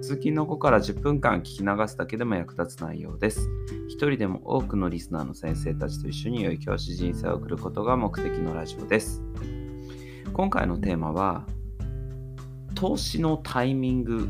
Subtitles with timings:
[0.00, 3.48] 通勤の後から10分間聞き流すだけでも役立つ内容です。
[3.88, 9.22] 一人でも多くのリスナーの先生たちと一緒に良い教師人生を送ることが目的のラジオです。
[10.32, 11.46] 今回のテーマは、
[12.76, 14.28] 投資のタイミング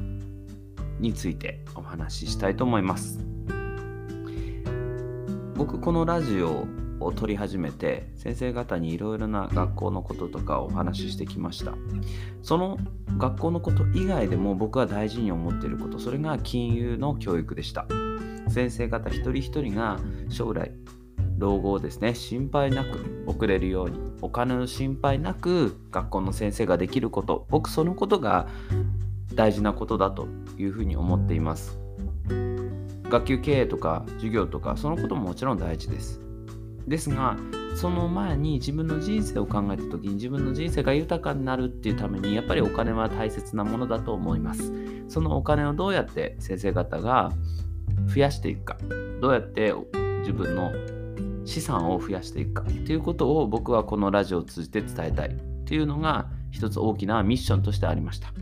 [1.01, 3.19] についてお話ししたいと思います。
[5.55, 6.67] 僕、このラジオ
[7.01, 11.75] を撮り始めて先生方にいろいろな学校のこととかお話ししてきました。
[12.43, 12.79] その
[13.17, 17.87] 学校のこと以外でも僕は大事に思っていることそれが金融の教育でした。
[18.49, 20.73] 先生方一人一人が将来
[21.37, 27.47] 老後をですね心配なく送れるようにお金の心配なく学校の先生ができること。
[27.51, 28.49] 僕そのことが
[29.35, 31.79] 大事なことだというふうに思っています。
[33.09, 36.21] 学級経営とか授業とかそのことももちろん大事です。
[36.89, 37.37] ですが
[37.75, 44.73] その前に自分の人生を考えた時に自分の人生が豊かになるっていうためにやっぱりお金は大切なものだと思います。
[45.09, 47.33] そのお金をどうやって先生方が
[48.13, 48.77] 増やしていくか
[49.21, 49.73] どうやって
[50.21, 50.73] 自分の
[51.47, 55.37] 資産を増やしていくかということを僕はこのラジオを通じて伝えたい。
[55.65, 58.33] というのが一つ大きなミッションとしてありました。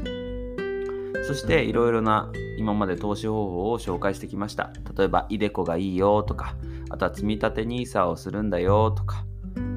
[1.27, 4.71] そしていろいろな今まで投資方法を紹介してきました。
[4.97, 6.55] 例えばイデコがいいよとか
[6.91, 9.25] あとは積み立て NISA をするんだよとか、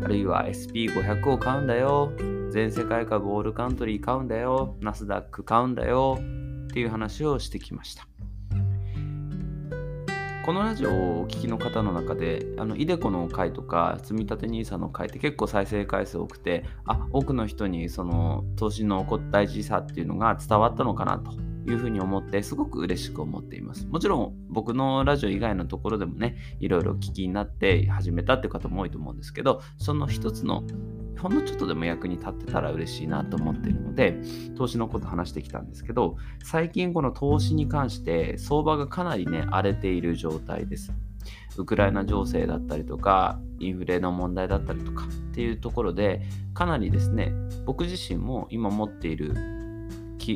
[0.03, 2.11] あるいは SP500 を買うんだよ、
[2.51, 8.07] 全世界株オールカントリー買うんだよ、ナスダック買うんだよっていう話をしてきました。
[10.45, 23.87] このラジオをお聞きの方の中で、あの、イデコの回とか、積み立て NISA の回って結構再生回数多くて、あ、多くの人にその投資の大事さっていうのが伝わったのかなというふうに思ってすごく嬉しく思っています。
[23.87, 30.63] もちろん僕のラジオ以外のところでもね、いろいろ聞きになって始めたっていう方も多いと思うんですけど、その一つの
[31.19, 34.21] ほんのちょっとでも役に立ってたら嬉しいなと思っているので、
[34.55, 40.93] 投資のこと話してきたんですけど、最近この投資に関して相場がかなりね、荒れている状態です。
[41.57, 46.21] ウクライナ情勢だったりとか、インフレの問題だったりとかっていうところで、
[46.53, 47.33] かなりですね、
[47.65, 49.58] 僕自身も今持っている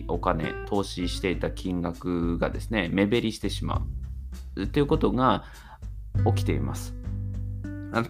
[0.08, 3.86] お金、投資していた金額がですね、目減りしてしま
[4.56, 5.44] うということが
[6.36, 6.94] 起きています。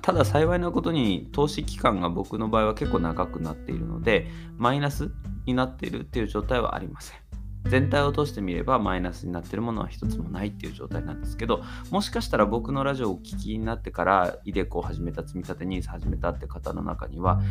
[0.01, 4.27] ただ幸いなことに投資期間が僕の場合は結構長くなっているので、
[4.57, 5.11] マイナス
[5.45, 7.17] になっているっていう状態はありません。
[7.66, 17.41] 全体を通してみればマイナスになっているものは一つもないっていう状態なんですけど、もしかしたら僕のラジオをお聞きになってから、イデコを始めた、積み立て NISA 始めたって方の中には、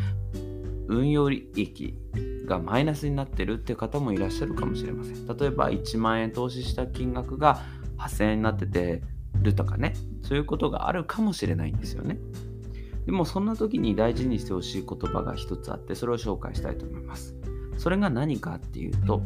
[0.87, 1.95] 運用利益
[2.45, 5.27] がマイナスになってるっていう方もいらっしゃるかもしれません。
[5.27, 7.61] 例えば1万円投資した金額が
[7.97, 9.01] 8000円になってて
[9.41, 12.17] るとかね、そういうことがあるかもしれないんですよね。
[13.05, 17.35] でもそんな時に大事にしてほしい言葉が一つあって、それを紹介したいと思います。
[17.77, 19.21] それが何かっていうと、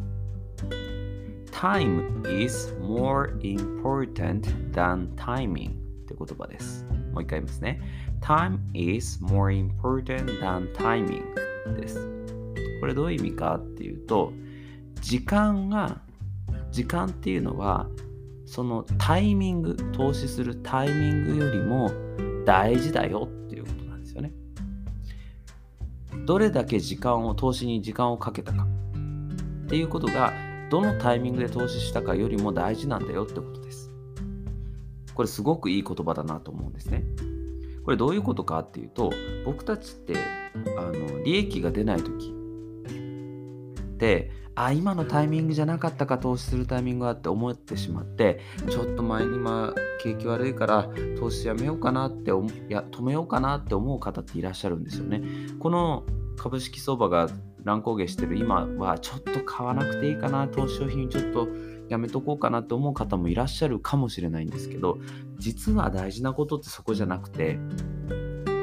[1.52, 4.42] Time is more important
[4.72, 5.74] than timing っ
[6.06, 6.84] て言葉です。
[7.12, 7.80] もう一回言いますね。
[8.20, 12.08] Time is more important than timing です。
[12.80, 14.32] これどういう意味かっていうと、
[15.00, 16.00] 時間が、
[16.70, 17.88] 時間っていうのは、
[18.46, 21.90] そのタイミング、投資するタイミングよりも
[22.44, 24.32] 大事だよっていうことなんですよね。
[26.24, 28.66] どれだけ時間を、投資に時間をかけたか
[29.66, 30.32] っていうことが、
[30.70, 33.90] どのタイミングで投資したかよりも大事なんだよってことです。
[35.14, 37.04] これすごくいい言葉だなと思うんですね。
[37.88, 39.10] これどういうことかっていうと
[39.46, 40.14] 僕たちって
[40.76, 42.34] あの利益が出ない時。
[43.80, 49.72] ってあ今のタイミングじゃなかったか投資するタイミングはって思ってしまってちょっと前に今
[50.02, 52.34] 景気悪いから投資やめようかなってい
[52.68, 55.22] や止めようかなって思う方っていらっしゃるんですよね。
[55.58, 56.04] この
[56.36, 57.30] 株式相場が
[57.64, 61.48] 乱高下してる今はちょっと買わなくていいかな投資商品ちょっと
[61.88, 64.98] やめとこうかなって思う方もいらっしゃるかもしれないんですけど
[65.38, 67.58] 実は大事なことってそこじゃなくて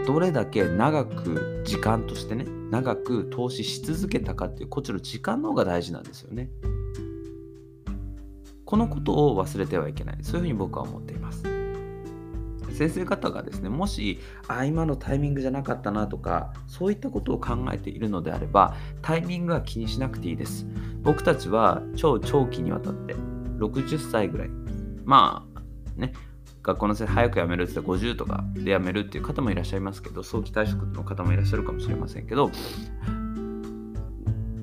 [0.05, 6.49] どれだけ長く時間としてね長く投資し続けたかっていうこっちの時間の方が大事なんですよね。
[8.65, 10.17] このことを忘れてはいけない。
[10.21, 11.24] そういうふうに僕は思っています。
[12.75, 20.67] 先生方がですねもしあ今のタイミングじゃなかったなとかそういったことを考えているのであればタイミングは気にしなくていいです。
[21.01, 23.15] 僕たちは超長期にわたって
[23.57, 24.49] 60歳ぐらい。
[25.03, 26.13] まあね
[26.63, 32.49] 学校の先生早く辞めるって言ったら50とかで辞めるっていう方もいらっしゃいますけど早期退職の方もいらっしゃるかもしれませんけど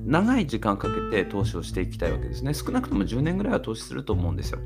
[0.04, 2.54] 長い時間かけて投資をしていきたいわけですね。
[2.54, 4.58] 少なくとも10年ぐらいは投資すると思うんですよ。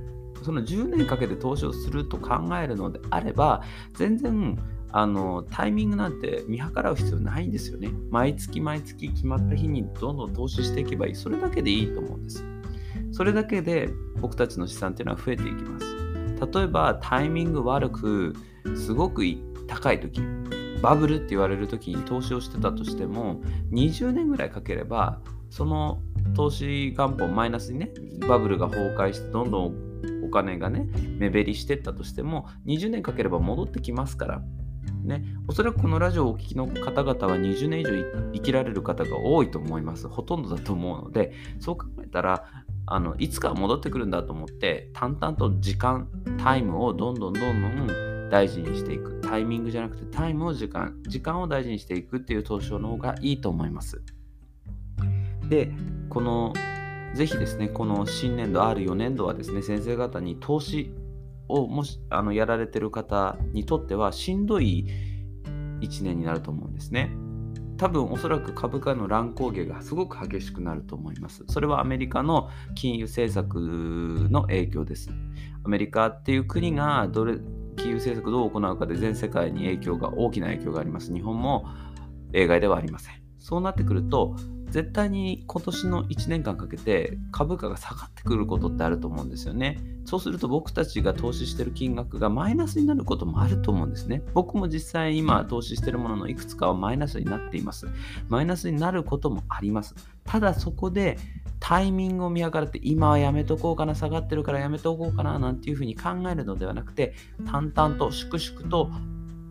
[0.43, 3.63] その10年かけて投資をすると考えるのであれば
[3.95, 4.59] 全然
[4.93, 7.91] あのタイミングなんて見計らう必要ないんですよね。
[8.11, 11.15] 毎月毎月決まった日にどんどん投資していけばいい。
[11.15, 12.45] それだけでいいと思うんです。
[13.13, 13.91] それだけで
[14.21, 15.97] 僕たちの資産っていうのは増えていきます。
[16.55, 18.35] 例えばタイミング悪く
[18.75, 19.23] すごく
[19.67, 20.21] 高い時
[20.83, 23.41] バブルって言われる時に投資をしてたとしても
[23.73, 26.03] 20年ぐらいかければその
[26.35, 27.93] 投資元本マイナスにね
[28.29, 29.86] バブルが崩壊してどんどん
[30.45, 30.89] 金がね
[31.19, 34.43] 目減りしてったとしても20年かければ戻ってきますから
[35.07, 37.93] ね、おそらくこのラジオをお聴きの方々は20年以上
[38.33, 40.09] 生きられる方が多いと思います。
[40.09, 42.45] ほとんどだと思うので、そう考えたら、
[42.87, 46.09] あのいつか戻ってくるんだと思って、淡々と時間、
[46.39, 49.21] タイムをどんどんどんどん大事にしていく。
[49.21, 54.03] タイミングじゃなくてタイムを時間、時間を大事にしていくっていう投資の方がいいと思います。
[55.49, 55.71] で、
[56.09, 56.53] この
[57.15, 60.93] ぜひですね、この新年度、ある4年度はですね、先生方に投資
[61.49, 64.87] をもしあのやられてる方にとってはしんどい
[65.81, 67.11] 1年になると思うんですね。
[67.77, 71.45] 多分おそらく株価の乱高下がすごく激しくなると思います。
[71.49, 73.57] それはアメリカの金融政策
[74.31, 75.11] の影響です。
[75.63, 77.39] アメリカっていう国がどれ
[77.77, 81.13] 金融政策どう行うかで全世界に影響が大きな影響があります。
[81.13, 81.67] 日本も
[82.33, 83.15] 例外ではありません。
[83.39, 84.37] そうなってくると
[84.71, 89.79] 絶対に今年の1年間かけて株価が下がってくることってあると思うんですよね。
[90.05, 94.23] そうすると僕たちが投資してる金額がマイナスになることもあると思うんですね。
[94.35, 97.87] 僕も実際今投資してるもののいくつかはマイナスになっています。
[98.29, 99.95] マイナスになることもあります。
[100.25, 101.19] ただそこで
[101.59, 107.15] タイミングを見計らって今はやめとこうかな下がってるからやめとこうかななんていうふうに考えるのではなくて
[107.51, 108.91] 淡々と粛々と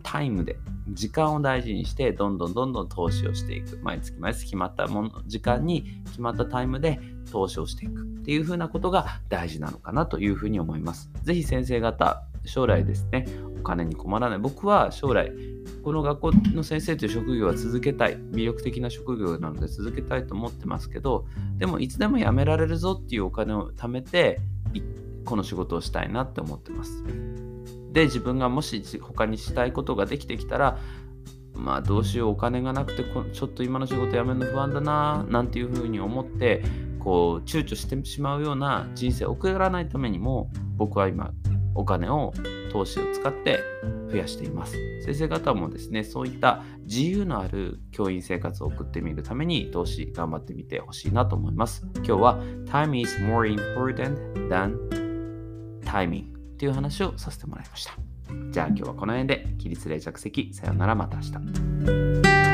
[0.03, 0.57] タイムで
[0.89, 3.79] 時間を大事にしてどんどんどんどん投資をしていく。
[3.81, 6.99] 毎月毎月決まったもの時間に決まったタイムで
[7.31, 8.03] 投資をしていく。
[8.03, 11.09] っていうふうなことが大事なのかなというふうに思います。
[11.23, 13.25] 是非先生方将来ですね
[13.59, 14.39] お金に困らない。
[14.39, 15.31] 僕は将来
[15.83, 18.17] この学校の先生という職業は続けたい。
[18.17, 21.25] 魅力的な職業なので続けたいと思ってますけど
[21.57, 24.39] でもいつでも辞められるぞっていうお金を貯めて
[25.25, 27.03] この仕事をしたいなって思ってます。
[27.95, 30.77] で自分がもし他にしたいことができてきたら
[31.53, 36.61] まあどうしようお金がなくてちょっと今の仕事辞めるの不安だななんていうふうに思って
[36.99, 41.31] こう躊躇してしまうような人生を送らないためにも僕は今
[41.73, 42.33] お金を
[42.69, 43.61] 投資を使って
[44.11, 44.75] 増やしています。
[45.01, 51.87] 先生方もですねそういった自由のある教員生活を送ってみるために投資頑張ってみてほしいなと思います。
[51.95, 54.17] 今日は Time is more important
[54.49, 54.75] than
[55.85, 57.93] timing っていう話をさせてもらいました。
[58.51, 62.44] じゃあ今日はこの辺で起立例着席さよならまた明日。